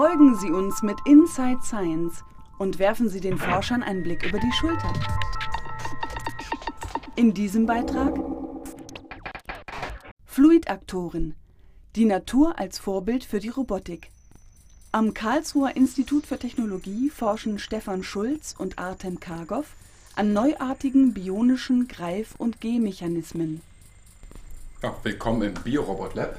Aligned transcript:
Folgen 0.00 0.34
Sie 0.34 0.50
uns 0.50 0.80
mit 0.80 0.96
Inside 1.04 1.60
Science 1.62 2.24
und 2.58 2.78
werfen 2.78 3.10
Sie 3.10 3.20
den 3.20 3.36
Forschern 3.36 3.82
einen 3.82 4.02
Blick 4.02 4.24
über 4.24 4.38
die 4.38 4.50
Schulter. 4.50 4.90
In 7.16 7.34
diesem 7.34 7.66
Beitrag 7.66 8.18
Fluidaktoren. 10.24 11.34
Die 11.96 12.06
Natur 12.06 12.58
als 12.58 12.78
Vorbild 12.78 13.24
für 13.24 13.40
die 13.40 13.50
Robotik. 13.50 14.10
Am 14.90 15.12
Karlsruher 15.12 15.76
Institut 15.76 16.24
für 16.24 16.38
Technologie 16.38 17.10
forschen 17.10 17.58
Stefan 17.58 18.02
Schulz 18.02 18.54
und 18.56 18.78
Artem 18.78 19.20
Kargov 19.20 19.66
an 20.16 20.32
neuartigen 20.32 21.12
bionischen 21.12 21.88
Greif- 21.88 22.36
und 22.38 22.62
Gehmechanismen. 22.62 23.60
Ja, 24.82 24.96
willkommen 25.02 25.42
im 25.42 25.52
Biorobot 25.62 26.14
Lab. 26.14 26.38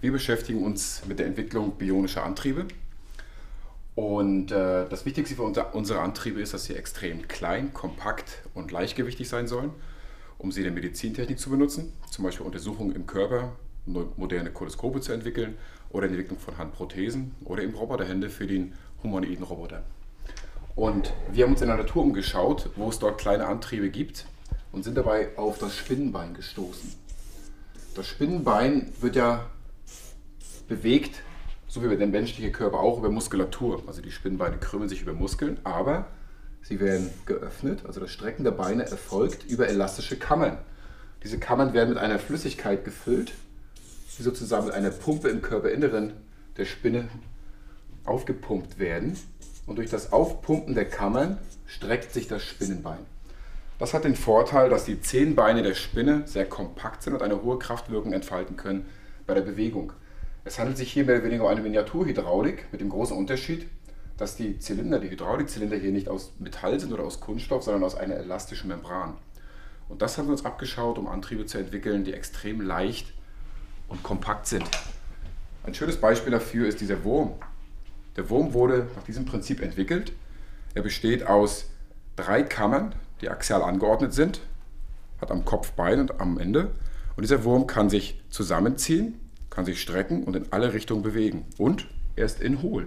Wir 0.00 0.12
beschäftigen 0.12 0.62
uns 0.62 1.02
mit 1.08 1.18
der 1.18 1.26
Entwicklung 1.26 1.72
bionischer 1.72 2.22
Antriebe. 2.22 2.66
Und 3.96 4.52
äh, 4.52 4.88
das 4.88 5.04
Wichtigste 5.04 5.34
für 5.34 5.42
unser, 5.42 5.74
unsere 5.74 5.98
Antriebe 5.98 6.40
ist, 6.40 6.54
dass 6.54 6.66
sie 6.66 6.76
extrem 6.76 7.26
klein, 7.26 7.74
kompakt 7.74 8.42
und 8.54 8.70
leichtgewichtig 8.70 9.28
sein 9.28 9.48
sollen, 9.48 9.72
um 10.38 10.52
sie 10.52 10.60
in 10.60 10.66
der 10.66 10.72
Medizintechnik 10.72 11.40
zu 11.40 11.50
benutzen, 11.50 11.92
zum 12.08 12.24
Beispiel 12.24 12.46
Untersuchungen 12.46 12.94
im 12.94 13.08
Körper, 13.08 13.56
moderne 13.86 14.52
Koleskope 14.52 15.00
zu 15.00 15.12
entwickeln 15.12 15.56
oder 15.90 16.06
Entwicklung 16.06 16.38
von 16.38 16.58
Handprothesen 16.58 17.34
oder 17.44 17.64
eben 17.64 17.74
Roboterhände 17.74 18.30
für 18.30 18.46
den 18.46 18.74
humanoiden 19.02 19.42
Roboter. 19.42 19.82
Und 20.76 21.12
wir 21.32 21.44
haben 21.44 21.54
uns 21.54 21.62
in 21.62 21.66
der 21.66 21.76
Natur 21.76 22.04
umgeschaut, 22.04 22.70
wo 22.76 22.88
es 22.88 23.00
dort 23.00 23.18
kleine 23.18 23.46
Antriebe 23.46 23.90
gibt 23.90 24.26
und 24.70 24.84
sind 24.84 24.96
dabei 24.96 25.36
auf 25.36 25.58
das 25.58 25.74
Spinnenbein 25.74 26.34
gestoßen. 26.34 26.94
Das 27.96 28.06
Spinnenbein 28.06 28.92
wird 29.00 29.16
ja 29.16 29.50
bewegt, 30.68 31.22
so 31.66 31.82
wie 31.82 31.96
der 31.96 32.06
menschliche 32.06 32.52
Körper 32.52 32.80
auch, 32.80 32.98
über 32.98 33.10
Muskulatur. 33.10 33.82
Also 33.86 34.00
die 34.00 34.10
Spinnenbeine 34.10 34.58
krümmen 34.58 34.88
sich 34.88 35.02
über 35.02 35.12
Muskeln, 35.12 35.58
aber 35.64 36.06
sie 36.62 36.80
werden 36.80 37.10
geöffnet. 37.26 37.84
Also 37.86 38.00
das 38.00 38.10
Strecken 38.10 38.44
der 38.44 38.52
Beine 38.52 38.84
erfolgt 38.84 39.44
über 39.50 39.68
elastische 39.68 40.18
Kammern. 40.18 40.58
Diese 41.22 41.38
Kammern 41.38 41.72
werden 41.72 41.90
mit 41.90 41.98
einer 41.98 42.18
Flüssigkeit 42.18 42.84
gefüllt, 42.84 43.32
die 44.18 44.22
sozusagen 44.22 44.66
mit 44.66 44.74
einer 44.74 44.90
Pumpe 44.90 45.28
im 45.28 45.42
Körperinneren 45.42 46.12
der 46.56 46.64
Spinne 46.64 47.08
aufgepumpt 48.04 48.78
werden. 48.78 49.16
Und 49.66 49.76
durch 49.76 49.90
das 49.90 50.12
Aufpumpen 50.12 50.74
der 50.74 50.86
Kammern 50.86 51.38
streckt 51.66 52.12
sich 52.12 52.28
das 52.28 52.42
Spinnenbein. 52.42 53.00
Das 53.78 53.94
hat 53.94 54.04
den 54.04 54.16
Vorteil, 54.16 54.70
dass 54.70 54.84
die 54.84 55.00
Zehenbeine 55.00 55.62
der 55.62 55.74
Spinne 55.74 56.22
sehr 56.26 56.46
kompakt 56.46 57.02
sind 57.02 57.14
und 57.14 57.22
eine 57.22 57.42
hohe 57.42 57.58
Kraftwirkung 57.58 58.12
entfalten 58.12 58.56
können 58.56 58.86
bei 59.26 59.34
der 59.34 59.42
Bewegung. 59.42 59.92
Es 60.44 60.58
handelt 60.58 60.78
sich 60.78 60.92
hier 60.92 61.04
mehr 61.04 61.16
oder 61.16 61.24
weniger 61.24 61.44
um 61.44 61.50
eine 61.50 61.60
Miniaturhydraulik 61.60 62.72
mit 62.72 62.80
dem 62.80 62.88
großen 62.88 63.16
Unterschied, 63.16 63.68
dass 64.16 64.36
die 64.36 64.58
Zylinder, 64.58 64.98
die 64.98 65.10
Hydraulikzylinder 65.10 65.76
hier 65.76 65.92
nicht 65.92 66.08
aus 66.08 66.32
Metall 66.38 66.80
sind 66.80 66.92
oder 66.92 67.04
aus 67.04 67.20
Kunststoff, 67.20 67.62
sondern 67.62 67.84
aus 67.84 67.94
einer 67.94 68.16
elastischen 68.16 68.68
Membran. 68.68 69.16
Und 69.88 70.02
das 70.02 70.18
haben 70.18 70.26
wir 70.26 70.32
uns 70.32 70.44
abgeschaut, 70.44 70.98
um 70.98 71.06
Antriebe 71.06 71.46
zu 71.46 71.58
entwickeln, 71.58 72.04
die 72.04 72.12
extrem 72.12 72.60
leicht 72.60 73.12
und 73.88 74.02
kompakt 74.02 74.46
sind. 74.46 74.64
Ein 75.64 75.74
schönes 75.74 75.98
Beispiel 75.98 76.32
dafür 76.32 76.66
ist 76.66 76.80
dieser 76.80 77.04
Wurm. 77.04 77.32
Der 78.16 78.28
Wurm 78.30 78.52
wurde 78.52 78.88
nach 78.96 79.04
diesem 79.04 79.24
Prinzip 79.24 79.60
entwickelt. 79.60 80.12
Er 80.74 80.82
besteht 80.82 81.26
aus 81.26 81.70
drei 82.16 82.42
Kammern, 82.42 82.94
die 83.20 83.28
axial 83.28 83.62
angeordnet 83.62 84.12
sind, 84.12 84.40
hat 85.20 85.30
am 85.30 85.44
Kopf 85.44 85.72
Bein 85.72 86.00
und 86.00 86.20
am 86.20 86.38
Ende. 86.38 86.72
Und 87.16 87.22
dieser 87.22 87.44
Wurm 87.44 87.66
kann 87.66 87.90
sich 87.90 88.20
zusammenziehen 88.30 89.20
kann 89.58 89.64
sich 89.64 89.82
strecken 89.82 90.22
und 90.22 90.36
in 90.36 90.52
alle 90.52 90.72
Richtungen 90.72 91.02
bewegen. 91.02 91.44
Und 91.56 91.88
er 92.14 92.26
ist 92.26 92.40
in 92.40 92.62
hohl. 92.62 92.86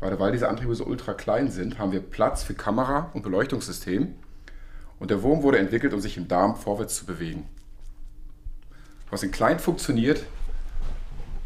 Gerade 0.00 0.20
weil 0.20 0.32
diese 0.32 0.50
Antriebe 0.50 0.74
so 0.74 0.84
ultra 0.84 1.14
klein 1.14 1.50
sind, 1.50 1.78
haben 1.78 1.92
wir 1.92 2.00
Platz 2.00 2.42
für 2.42 2.52
Kamera 2.52 3.10
und 3.14 3.22
Beleuchtungssystem. 3.22 4.14
Und 4.98 5.10
der 5.10 5.22
Wurm 5.22 5.42
wurde 5.42 5.56
entwickelt, 5.56 5.94
um 5.94 6.00
sich 6.02 6.18
im 6.18 6.28
Darm 6.28 6.56
vorwärts 6.56 6.96
zu 6.96 7.06
bewegen. 7.06 7.48
Was 9.08 9.22
in 9.22 9.30
klein 9.30 9.58
funktioniert, 9.58 10.26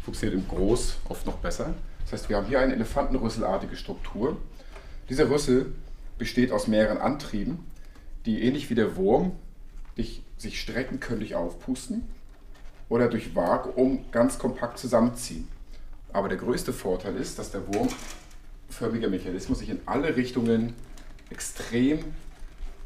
funktioniert 0.03 0.37
im 0.37 0.45
Groß 0.49 0.97
oft 1.07 1.25
noch 1.25 1.37
besser. 1.37 1.73
Das 2.01 2.11
heißt, 2.11 2.29
wir 2.29 2.35
haben 2.35 2.47
hier 2.47 2.59
eine 2.59 2.73
elefantenrüsselartige 2.73 3.77
Struktur. 3.77 4.35
Dieser 5.07 5.29
Rüssel 5.29 5.71
besteht 6.17 6.51
aus 6.51 6.67
mehreren 6.67 6.97
Antrieben, 6.97 7.59
die 8.25 8.43
ähnlich 8.43 8.69
wie 8.69 8.75
der 8.75 8.97
Wurm 8.97 9.37
sich 9.95 10.59
strecken 10.59 10.99
können 10.99 11.21
durch 11.21 11.35
Aufpusten 11.35 12.09
oder 12.89 13.07
durch 13.07 13.35
Vakuum 13.35 14.05
ganz 14.11 14.37
kompakt 14.39 14.79
zusammenziehen. 14.79 15.47
Aber 16.11 16.27
der 16.27 16.37
größte 16.37 16.73
Vorteil 16.73 17.15
ist, 17.15 17.37
dass 17.37 17.51
der 17.51 17.61
wurmförmige 17.67 19.07
Mechanismus 19.07 19.59
sich 19.59 19.69
in 19.69 19.79
alle 19.85 20.15
Richtungen 20.15 20.73
extrem 21.29 22.03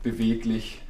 beweglich 0.04 0.82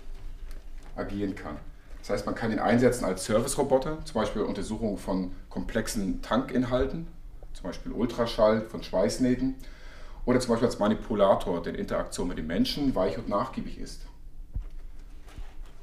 agieren 0.95 1.35
kann. 1.35 1.57
Das 1.99 2.09
heißt, 2.09 2.25
man 2.25 2.35
kann 2.35 2.51
ihn 2.51 2.59
einsetzen 2.59 3.05
als 3.05 3.23
Service-Roboter, 3.23 4.03
zum 4.03 4.15
Beispiel 4.15 4.41
Untersuchung 4.41 4.97
von 4.97 5.31
komplexen 5.49 6.21
Tankinhalten, 6.21 7.07
zum 7.53 7.63
Beispiel 7.63 7.91
Ultraschall 7.91 8.61
von 8.61 8.83
Schweißnähten, 8.83 9.55
oder 10.25 10.39
zum 10.39 10.49
Beispiel 10.49 10.67
als 10.67 10.79
Manipulator, 10.79 11.61
der 11.61 11.73
in 11.73 11.79
Interaktion 11.79 12.27
mit 12.27 12.37
dem 12.37 12.47
Menschen 12.47 12.95
weich 12.95 13.17
und 13.17 13.29
nachgiebig 13.29 13.77
ist. 13.77 14.01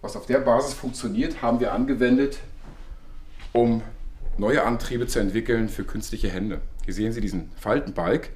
Was 0.00 0.16
auf 0.16 0.26
der 0.26 0.40
Basis 0.40 0.74
funktioniert, 0.74 1.42
haben 1.42 1.60
wir 1.60 1.72
angewendet 1.72 2.40
um 3.52 3.82
neue 4.38 4.64
Antriebe 4.64 5.06
zu 5.06 5.18
entwickeln 5.18 5.68
für 5.68 5.84
künstliche 5.84 6.28
Hände. 6.28 6.60
Hier 6.84 6.94
sehen 6.94 7.12
Sie 7.12 7.20
diesen 7.20 7.50
Faltenbalg. 7.56 8.30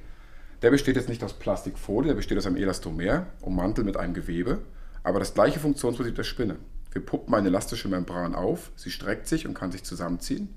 Der 0.61 0.71
besteht 0.71 0.95
jetzt 0.95 1.09
nicht 1.09 1.23
aus 1.23 1.33
Plastikfolie, 1.33 2.09
der 2.09 2.15
besteht 2.15 2.37
aus 2.37 2.45
einem 2.45 2.57
Elastomer, 2.57 3.27
ummantelt 3.41 3.85
mit 3.85 3.97
einem 3.97 4.13
Gewebe, 4.13 4.59
aber 5.03 5.19
das 5.19 5.33
gleiche 5.33 5.59
Funktionsprinzip 5.59 6.15
der 6.15 6.23
Spinne. 6.23 6.57
Wir 6.91 7.05
puppen 7.05 7.33
eine 7.33 7.49
elastische 7.49 7.89
Membran 7.89 8.35
auf, 8.35 8.71
sie 8.75 8.89
streckt 8.89 9.27
sich 9.27 9.45
und 9.47 9.53
kann 9.53 9.71
sich 9.71 9.83
zusammenziehen. 9.83 10.53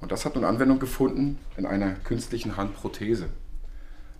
Und 0.00 0.12
das 0.12 0.24
hat 0.24 0.34
nun 0.34 0.44
Anwendung 0.44 0.78
gefunden 0.78 1.38
in 1.56 1.66
einer 1.66 1.94
künstlichen 1.94 2.56
Handprothese. 2.56 3.28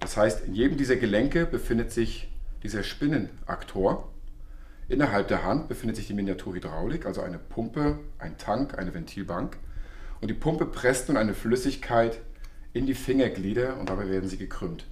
Das 0.01 0.17
heißt, 0.17 0.47
in 0.47 0.55
jedem 0.55 0.77
dieser 0.77 0.97
Gelenke 0.97 1.47
befindet 1.47 1.93
sich 1.93 2.33
dieser 2.63 2.83
Spinnenaktor, 2.83 4.11
Innerhalb 4.89 5.29
der 5.29 5.45
Hand 5.45 5.69
befindet 5.69 5.97
sich 5.97 6.07
die 6.07 6.15
Miniaturhydraulik, 6.15 7.07
also 7.07 7.23
eine 7.23 7.39
Pumpe, 7.39 7.99
ein 8.19 8.37
Tank, 8.37 8.79
eine 8.79 8.93
Ventilbank. 8.93 9.57
Und 10.21 10.29
die 10.29 10.35
Pumpe 10.35 10.67
presst 10.67 11.09
nun 11.09 11.17
eine 11.17 11.35
Flüssigkeit 11.35 12.21
in 12.73 12.87
die 12.87 12.95
Fingerglieder 12.95 13.79
und 13.79 13.89
dabei 13.89 14.09
werden 14.09 14.29
sie 14.29 14.37
gekrümmt. 14.37 14.87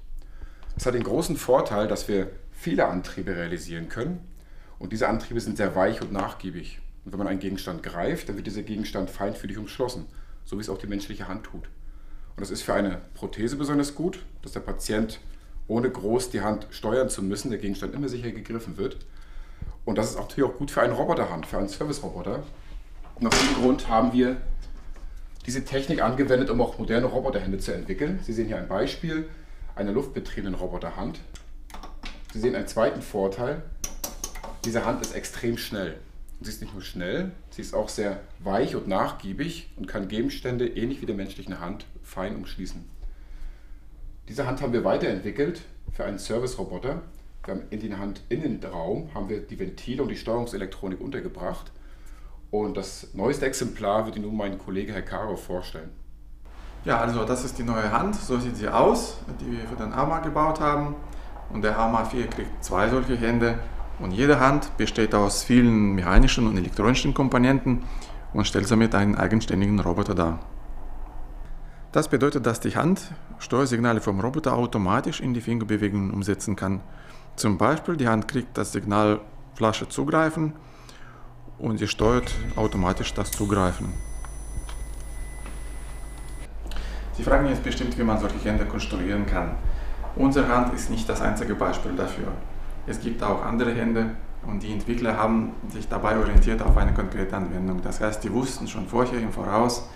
Das 0.75 0.87
hat 0.87 0.95
den 0.95 1.03
großen 1.03 1.37
Vorteil, 1.37 1.89
dass 1.89 2.09
wir 2.09 2.31
viele 2.53 2.87
Antriebe 2.87 3.37
realisieren 3.37 3.89
können. 3.89 4.21
Und 4.79 4.93
diese 4.93 5.09
Antriebe 5.09 5.41
sind 5.41 5.57
sehr 5.57 5.77
weich 5.77 6.01
und 6.01 6.13
nachgiebig. 6.13 6.81
Und 7.05 7.13
wenn 7.13 7.19
man 7.19 7.29
einen 7.29 7.41
Gegenstand 7.41 7.83
greift, 7.83 8.29
dann 8.29 8.37
wird 8.37 8.47
dieser 8.47 8.63
Gegenstand 8.63 9.11
feinfühlig 9.11 9.59
umschlossen, 9.59 10.07
so 10.45 10.57
wie 10.57 10.61
es 10.61 10.69
auch 10.69 10.79
die 10.79 10.87
menschliche 10.87 11.29
Hand 11.29 11.45
tut. 11.45 11.65
Und 11.65 12.41
das 12.41 12.51
ist 12.51 12.63
für 12.63 12.75
eine 12.75 13.01
Prothese 13.15 13.57
besonders 13.57 13.95
gut, 13.95 14.25
dass 14.41 14.53
der 14.53 14.61
Patient 14.61 15.21
ohne 15.69 15.91
groß 15.91 16.31
die 16.31 16.41
Hand 16.41 16.67
steuern 16.71 17.09
zu 17.09 17.23
müssen, 17.23 17.51
der 17.51 17.59
Gegenstand 17.59 17.95
immer 17.95 18.09
sicher 18.09 18.31
gegriffen 18.31 18.77
wird. 18.79 18.97
Und 19.85 19.99
das 19.99 20.11
ist 20.11 20.19
natürlich 20.19 20.51
auch 20.51 20.57
gut 20.57 20.71
für 20.71 20.83
eine 20.83 20.93
Roboterhand, 20.93 21.47
für 21.47 21.59
einen 21.59 21.69
Service-Roboter. 21.69 22.43
Und 23.17 23.27
aus 23.27 23.39
diesem 23.39 23.63
Grund 23.63 23.89
haben 23.89 24.13
wir 24.13 24.37
diese 25.47 25.65
Technik 25.65 26.03
angewendet, 26.03 26.51
um 26.51 26.61
auch 26.61 26.79
moderne 26.79 27.07
Roboterhände 27.07 27.59
zu 27.59 27.75
entwickeln. 27.75 28.21
Sie 28.23 28.33
sehen 28.33 28.47
hier 28.47 28.59
ein 28.59 28.69
Beispiel 28.69 29.29
einer 29.75 29.93
luftbetriebenen 29.93 30.55
Roboterhand. 30.55 31.19
Sie 32.33 32.41
sehen 32.41 32.55
einen 32.55 32.69
zweiten 32.69 33.03
Vorteil. 33.03 33.63
Diese 34.65 34.85
Hand 34.85 35.03
ist 35.03 35.15
extrem 35.15 35.59
schnell. 35.59 35.99
Und 36.39 36.47
sie 36.47 36.53
ist 36.53 36.61
nicht 36.61 36.73
nur 36.73 36.83
schnell, 36.83 37.33
sie 37.51 37.63
ist 37.63 37.75
auch 37.75 37.89
sehr 37.89 38.21
weich 38.41 38.75
und 38.75 38.89
nachgiebig 38.89 39.71
und 39.77 39.87
kann 39.87 40.09
Gegenstände 40.09 40.67
ähnlich 40.67 41.01
wie 41.01 41.07
der 41.07 41.15
menschlichen 41.15 41.61
Hand 41.61 41.87
fein 42.03 42.35
umschließen. 42.37 42.85
Diese 44.29 44.47
Hand 44.47 44.61
haben 44.61 44.73
wir 44.73 44.85
weiterentwickelt 44.85 45.63
für 45.93 46.05
einen 46.05 46.19
Service-Roboter. 46.19 47.03
Wir 47.45 47.55
haben 47.55 47.63
in 47.71 47.81
den 47.81 47.99
Handinnenraum 47.99 49.11
haben 49.15 49.29
wir 49.29 49.41
die 49.41 49.59
Ventile 49.59 50.05
und 50.05 50.09
die 50.09 50.17
Steuerungselektronik 50.17 51.01
untergebracht. 51.01 51.73
Und 52.53 52.77
das 52.77 53.09
neueste 53.15 53.47
Exemplar 53.47 54.07
wird 54.07 54.15
Ihnen 54.15 54.27
nun 54.27 54.37
mein 54.37 54.59
Kollege 54.59 54.93
Herr 54.93 55.03
Caro 55.03 55.35
vorstellen. 55.35 55.91
Ja, 56.85 57.01
also 57.01 57.25
das 57.25 57.45
ist 57.45 57.59
die 57.59 57.65
neue 57.65 57.91
Hand, 57.91 58.15
so 58.15 58.39
sieht 58.39 58.57
sie 58.57 58.69
aus, 58.69 59.19
die 59.41 59.51
wir 59.51 59.67
für 59.67 59.75
den 59.75 59.93
AMA 59.93 60.21
gebaut 60.21 60.61
haben. 60.61 60.95
Und 61.53 61.63
der 61.63 61.77
AMA 61.77 62.05
4 62.05 62.29
kriegt 62.29 62.63
zwei 62.63 62.89
solche 62.89 63.17
Hände. 63.17 63.59
Und 63.99 64.13
jede 64.13 64.39
Hand 64.39 64.77
besteht 64.77 65.13
aus 65.13 65.43
vielen 65.43 65.95
mechanischen 65.95 66.47
und 66.47 66.57
elektronischen 66.57 67.13
Komponenten 67.13 67.83
und 68.33 68.47
stellt 68.47 68.69
somit 68.69 68.95
einen 68.95 69.17
eigenständigen 69.17 69.81
Roboter 69.81 70.15
dar. 70.15 70.39
Das 71.91 72.07
bedeutet, 72.07 72.47
dass 72.47 72.61
die 72.61 72.77
Hand 72.77 73.13
Steuersignale 73.41 74.01
vom 74.01 74.21
Roboter 74.21 74.55
automatisch 74.55 75.21
in 75.21 75.35
die 75.35 75.41
Fingerbewegungen 75.41 76.13
umsetzen 76.13 76.55
kann 76.55 76.83
zum 77.37 77.59
Beispiel 77.59 77.97
die 77.97 78.09
Hand 78.09 78.29
kriegt 78.29 78.57
das 78.57 78.73
Signal 78.73 79.21
Flasche 79.55 79.89
zugreifen 79.89 80.55
und 81.59 81.79
sie 81.79 81.89
steuert 81.89 82.35
automatisch 82.57 83.15
das 83.15 83.31
Zugreifen. 83.31 83.93
Sie 87.15 87.23
fragen 87.23 87.47
jetzt 87.49 87.63
bestimmt, 87.63 87.97
wie 87.99 88.03
man 88.03 88.19
solche 88.19 88.39
Hände 88.39 88.65
konstruieren 88.65 89.27
kann. 89.27 89.57
Unsere 90.17 90.49
Hand 90.49 90.75
ist 90.75 90.91
nicht 90.91 91.09
das 91.09 91.21
einzige 91.21 91.55
Beispiel 91.55 91.93
dafür. 91.93 92.33
Es 92.87 93.01
gibt 93.01 93.23
auch 93.23 93.45
andere 93.45 93.73
Hände 93.75 94.17
und 94.47 94.63
die 94.63 94.73
Entwickler 94.73 95.17
haben 95.17 95.53
sich 95.69 95.89
dabei 95.89 96.17
orientiert 96.17 96.63
auf 96.63 96.77
eine 96.77 96.93
konkrete 96.93 97.37
Anwendung. 97.37 97.81
Das 97.83 98.01
heißt, 98.01 98.25
die 98.25 98.33
wussten 98.33 98.67
schon 98.67 98.89
vorher 98.89 99.21
im 99.21 99.33
Voraus, 99.33 99.89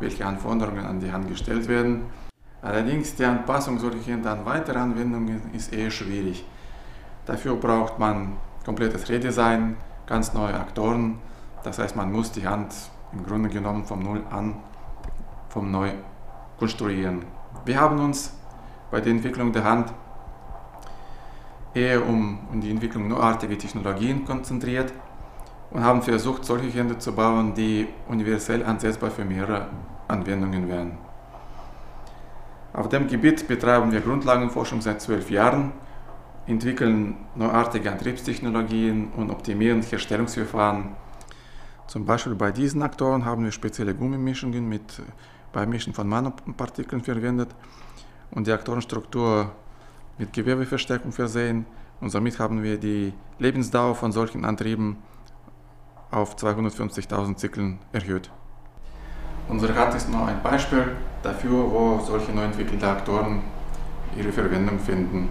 welche 0.00 0.26
Anforderungen 0.26 0.84
an 0.84 0.98
die 0.98 1.12
Hand 1.12 1.28
gestellt 1.28 1.68
werden. 1.68 2.06
Allerdings 2.62 3.14
die 3.14 3.24
Anpassung 3.24 3.78
solcher 3.78 4.00
Hände 4.04 4.30
an 4.30 4.44
weitere 4.44 4.78
Anwendungen 4.78 5.52
ist 5.52 5.72
eher 5.72 5.90
schwierig. 5.90 6.44
Dafür 7.26 7.56
braucht 7.56 7.98
man 7.98 8.36
komplettes 8.64 9.08
Redesign, 9.08 9.76
ganz 10.06 10.34
neue 10.34 10.54
Aktoren. 10.54 11.18
Das 11.62 11.78
heißt, 11.78 11.94
man 11.94 12.10
muss 12.10 12.32
die 12.32 12.46
Hand 12.46 12.74
im 13.12 13.24
Grunde 13.24 13.48
genommen 13.48 13.84
vom 13.84 14.00
Null 14.00 14.22
an, 14.30 14.56
vom 15.48 15.70
Neu 15.70 15.90
konstruieren. 16.58 17.24
Wir 17.64 17.80
haben 17.80 18.00
uns 18.00 18.34
bei 18.90 19.00
der 19.00 19.12
Entwicklung 19.12 19.52
der 19.52 19.64
Hand 19.64 19.92
eher 21.74 22.06
um, 22.06 22.38
die 22.54 22.70
Entwicklung 22.70 23.08
neuartiger 23.08 23.56
Technologien 23.56 24.24
konzentriert 24.24 24.92
und 25.70 25.82
haben 25.82 26.02
versucht, 26.02 26.44
solche 26.44 26.68
Hände 26.68 26.98
zu 26.98 27.12
bauen, 27.12 27.54
die 27.54 27.88
universell 28.08 28.64
ansetzbar 28.64 29.10
für 29.10 29.24
mehrere 29.24 29.68
Anwendungen 30.08 30.68
wären. 30.68 30.98
Auf 32.72 32.88
dem 32.88 33.06
Gebiet 33.06 33.46
betreiben 33.48 33.92
wir 33.92 34.00
Grundlagenforschung 34.00 34.80
seit 34.80 35.00
zwölf 35.00 35.30
Jahren, 35.30 35.72
entwickeln 36.46 37.16
neuartige 37.34 37.90
Antriebstechnologien 37.90 39.12
und 39.16 39.30
optimieren 39.30 39.82
Herstellungsverfahren. 39.82 40.90
Zum 41.86 42.04
Beispiel 42.04 42.34
bei 42.34 42.50
diesen 42.50 42.82
Aktoren 42.82 43.24
haben 43.24 43.44
wir 43.44 43.52
spezielle 43.52 43.94
Gummimischungen 43.94 44.68
mit 44.68 45.02
Beimischen 45.52 45.92
von 45.92 46.08
Nanopartikeln 46.08 47.02
verwendet 47.02 47.54
und 48.30 48.46
die 48.46 48.52
Aktorenstruktur 48.52 49.52
mit 50.18 50.32
Gewebeverstärkung 50.32 51.12
versehen 51.12 51.66
und 52.00 52.10
somit 52.10 52.38
haben 52.38 52.62
wir 52.62 52.78
die 52.78 53.12
Lebensdauer 53.38 53.94
von 53.94 54.10
solchen 54.12 54.44
Antrieben 54.44 54.96
auf 56.10 56.36
250.000 56.36 57.36
Zyklen 57.36 57.78
erhöht. 57.92 58.30
Unsere 59.48 59.74
Rad 59.76 59.94
ist 59.94 60.08
nur 60.08 60.26
ein 60.26 60.42
Beispiel 60.42 60.96
dafür, 61.22 61.70
wo 61.70 62.00
solche 62.00 62.32
neu 62.32 62.44
entwickelte 62.44 62.88
Aktoren 62.88 63.40
ihre 64.16 64.32
Verwendung 64.32 64.78
finden. 64.78 65.28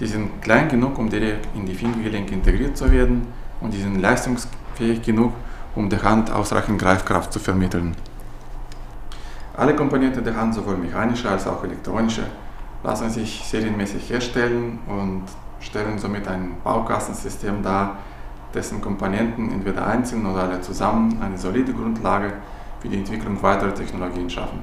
Die 0.00 0.06
sind 0.06 0.40
klein 0.40 0.68
genug, 0.68 0.98
um 0.98 1.10
direkt 1.10 1.46
in 1.54 1.66
die 1.66 1.74
Fingergelenke 1.74 2.32
integriert 2.32 2.76
zu 2.76 2.90
werden 2.90 3.26
und 3.60 3.74
die 3.74 3.82
sind 3.82 4.00
leistungsfähig 4.00 5.02
genug, 5.02 5.34
um 5.74 5.90
der 5.90 6.02
Hand 6.02 6.32
ausreichend 6.32 6.80
Greifkraft 6.80 7.32
zu 7.32 7.38
vermitteln. 7.38 7.94
Alle 9.56 9.76
Komponenten 9.76 10.24
der 10.24 10.34
Hand, 10.34 10.54
sowohl 10.54 10.78
mechanische 10.78 11.28
als 11.28 11.46
auch 11.46 11.62
elektronische, 11.62 12.22
lassen 12.82 13.10
sich 13.10 13.42
serienmäßig 13.44 14.08
herstellen 14.08 14.78
und 14.86 15.24
stellen 15.60 15.98
somit 15.98 16.26
ein 16.26 16.56
Baukastensystem 16.64 17.62
dar, 17.62 17.98
dessen 18.54 18.80
Komponenten 18.80 19.52
entweder 19.52 19.86
einzeln 19.86 20.24
oder 20.24 20.44
alle 20.44 20.62
zusammen 20.62 21.20
eine 21.20 21.36
solide 21.36 21.74
Grundlage 21.74 22.32
für 22.80 22.88
die 22.88 22.96
Entwicklung 22.96 23.40
weiterer 23.42 23.74
Technologien 23.74 24.30
schaffen. 24.30 24.62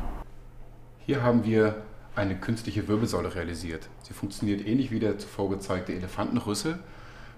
Hier 1.05 1.21
haben 1.21 1.43
wir 1.43 1.75
eine 2.17 2.35
künstliche 2.35 2.87
Wirbelsäule 2.87 3.35
realisiert. 3.35 3.87
Sie 4.01 4.13
funktioniert 4.13 4.65
ähnlich 4.65 4.89
wie 4.91 4.99
der 4.99 5.19
zuvor 5.19 5.49
gezeigte 5.51 5.93
Elefantenrüssel, 5.93 6.79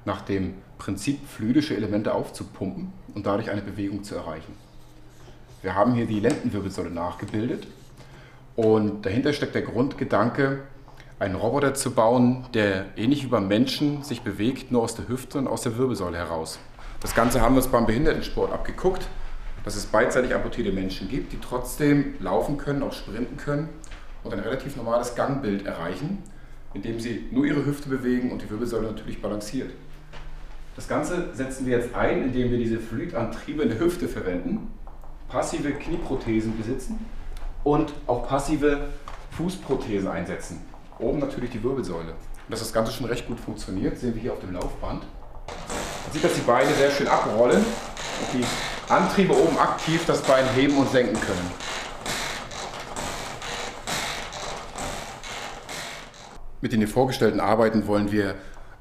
nach 0.05 0.21
dem 0.21 0.55
Prinzip 0.77 1.27
fluidische 1.27 1.75
Elemente 1.75 2.13
aufzupumpen 2.13 2.93
und 3.13 3.25
dadurch 3.25 3.49
eine 3.49 3.61
Bewegung 3.61 4.03
zu 4.03 4.15
erreichen. 4.15 4.53
Wir 5.61 5.75
haben 5.75 5.93
hier 5.93 6.05
die 6.05 6.21
Lendenwirbelsäule 6.21 6.89
nachgebildet 6.89 7.67
und 8.55 9.05
dahinter 9.05 9.33
steckt 9.33 9.55
der 9.55 9.63
Grundgedanke, 9.63 10.61
einen 11.19 11.35
Roboter 11.35 11.73
zu 11.73 11.91
bauen, 11.91 12.45
der 12.53 12.85
ähnlich 12.95 13.25
wie 13.25 13.27
beim 13.27 13.49
Menschen 13.49 14.03
sich 14.03 14.21
bewegt, 14.21 14.71
nur 14.71 14.83
aus 14.83 14.95
der 14.95 15.09
Hüfte 15.09 15.37
und 15.37 15.49
aus 15.49 15.63
der 15.63 15.77
Wirbelsäule 15.77 16.17
heraus. 16.17 16.59
Das 17.01 17.13
Ganze 17.13 17.41
haben 17.41 17.55
wir 17.55 17.61
uns 17.61 17.71
beim 17.71 17.85
Behindertensport 17.85 18.53
abgeguckt, 18.53 19.05
dass 19.65 19.75
es 19.75 19.85
beidseitig 19.85 20.33
amputierte 20.33 20.71
Menschen 20.71 21.09
gibt, 21.09 21.33
die 21.33 21.39
trotzdem 21.41 22.13
laufen 22.21 22.57
können, 22.57 22.81
auch 22.81 22.93
sprinten 22.93 23.35
können 23.35 23.67
und 24.23 24.33
ein 24.33 24.39
relativ 24.39 24.75
normales 24.75 25.15
Gangbild 25.15 25.65
erreichen, 25.65 26.23
indem 26.73 26.99
sie 26.99 27.27
nur 27.31 27.45
ihre 27.45 27.65
Hüfte 27.65 27.89
bewegen 27.89 28.31
und 28.31 28.41
die 28.41 28.49
Wirbelsäule 28.49 28.87
natürlich 28.87 29.21
balanciert. 29.21 29.71
Das 30.75 30.87
Ganze 30.87 31.33
setzen 31.33 31.65
wir 31.65 31.77
jetzt 31.77 31.93
ein, 31.95 32.23
indem 32.23 32.51
wir 32.51 32.57
diese 32.57 32.79
Fluidantriebe 32.79 33.63
in 33.63 33.69
der 33.69 33.79
Hüfte 33.79 34.07
verwenden 34.07 34.71
passive 35.29 35.71
Knieprothesen 35.71 36.57
besitzen 36.57 37.05
und 37.63 37.93
auch 38.07 38.27
passive 38.27 38.89
Fußprothesen 39.37 40.09
einsetzen. 40.09 40.61
Oben 40.97 41.19
natürlich 41.19 41.51
die 41.51 41.63
Wirbelsäule. 41.63 42.09
Und 42.11 42.51
dass 42.51 42.59
das 42.59 42.73
Ganze 42.73 42.91
schon 42.91 43.05
recht 43.05 43.27
gut 43.27 43.39
funktioniert, 43.39 43.97
sehen 43.97 44.15
wir 44.15 44.21
hier 44.21 44.33
auf 44.33 44.39
dem 44.39 44.53
Laufband. 44.53 45.03
Man 45.03 46.13
sieht, 46.13 46.23
dass 46.23 46.33
die 46.33 46.41
Beine 46.41 46.73
sehr 46.73 46.91
schön 46.91 47.07
abrollen 47.07 47.63
und 47.63 48.33
die 48.33 48.91
Antriebe 48.91 49.33
oben 49.33 49.57
aktiv 49.59 50.03
das 50.07 50.21
Bein 50.23 50.45
heben 50.55 50.75
und 50.77 50.89
senken 50.89 51.13
können. 51.13 51.51
Mit 56.61 56.73
den 56.73 56.85
vorgestellten 56.87 57.39
Arbeiten 57.39 57.87
wollen 57.87 58.11
wir 58.11 58.35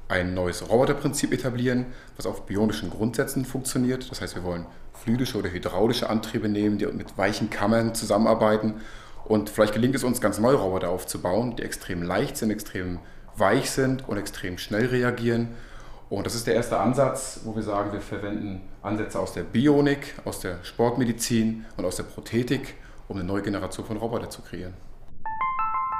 ein 0.09 0.33
neues 0.33 0.67
Roboterprinzip 0.69 1.31
etablieren, 1.31 1.85
was 2.17 2.25
auf 2.25 2.45
bionischen 2.45 2.89
Grundsätzen 2.89 3.45
funktioniert. 3.45 4.09
Das 4.11 4.21
heißt, 4.21 4.35
wir 4.35 4.43
wollen 4.43 4.65
fluidische 4.93 5.37
oder 5.37 5.49
hydraulische 5.49 6.09
Antriebe 6.09 6.49
nehmen, 6.49 6.77
die 6.77 6.87
mit 6.87 7.17
weichen 7.17 7.49
Kammern 7.49 7.95
zusammenarbeiten. 7.95 8.81
Und 9.23 9.49
vielleicht 9.49 9.73
gelingt 9.73 9.95
es 9.95 10.03
uns, 10.03 10.19
ganz 10.19 10.39
neue 10.39 10.55
Roboter 10.55 10.89
aufzubauen, 10.89 11.55
die 11.55 11.63
extrem 11.63 12.03
leicht 12.03 12.35
sind, 12.35 12.51
extrem 12.51 12.99
weich 13.37 13.71
sind 13.71 14.09
und 14.09 14.17
extrem 14.17 14.57
schnell 14.57 14.87
reagieren. 14.87 15.49
Und 16.09 16.25
das 16.25 16.35
ist 16.35 16.47
der 16.47 16.55
erste 16.55 16.79
Ansatz, 16.79 17.41
wo 17.45 17.55
wir 17.55 17.61
sagen, 17.61 17.93
wir 17.93 18.01
verwenden 18.01 18.61
Ansätze 18.81 19.19
aus 19.19 19.33
der 19.33 19.43
Bionik, 19.43 20.15
aus 20.25 20.39
der 20.39 20.57
Sportmedizin 20.63 21.65
und 21.77 21.85
aus 21.85 21.97
der 21.97 22.03
Prothetik, 22.03 22.75
um 23.07 23.17
eine 23.17 23.25
neue 23.25 23.43
Generation 23.43 23.85
von 23.85 23.97
Robotern 23.97 24.31
zu 24.31 24.41
kreieren. 24.41 24.73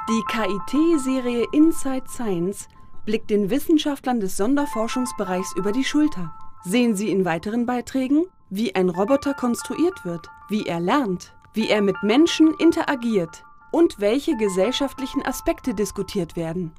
Die 0.08 0.24
KIT-Serie 0.28 1.46
Inside 1.52 2.08
Science 2.08 2.68
blickt 3.04 3.30
den 3.30 3.50
Wissenschaftlern 3.50 4.18
des 4.18 4.36
Sonderforschungsbereichs 4.36 5.54
über 5.56 5.72
die 5.72 5.84
Schulter. 5.84 6.34
Sehen 6.64 6.96
Sie 6.96 7.10
in 7.10 7.24
weiteren 7.24 7.66
Beiträgen 7.66 8.24
wie 8.48 8.74
ein 8.74 8.88
Roboter 8.88 9.34
konstruiert 9.34 10.04
wird, 10.04 10.28
wie 10.48 10.66
er 10.66 10.80
lernt, 10.80 11.32
wie 11.54 11.68
er 11.68 11.82
mit 11.82 12.02
Menschen 12.02 12.54
interagiert 12.54 13.44
und 13.70 14.00
welche 14.00 14.36
gesellschaftlichen 14.36 15.24
Aspekte 15.24 15.74
diskutiert 15.74 16.34
werden. 16.34 16.72